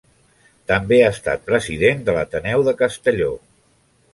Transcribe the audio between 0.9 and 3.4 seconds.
ha estat president de l'Ateneu de Castelló.